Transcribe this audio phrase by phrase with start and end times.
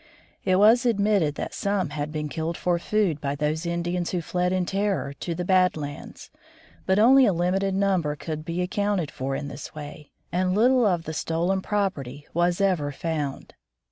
[0.43, 4.51] It was admitted that some had been killed for food by those Indians who fled
[4.51, 6.31] in terror to the "Bad Lands,"
[6.87, 11.03] but only a limited number could be accounted for in this way, and little of
[11.03, 13.53] the stolen property was ever found.